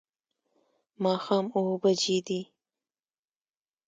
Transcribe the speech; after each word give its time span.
ماښام 1.03 1.45
اووه 1.55 1.75
بجې 1.83 2.17
دي 2.27 2.41